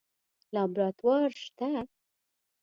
لابراتوار 0.53 1.29
شته؟ 1.43 1.69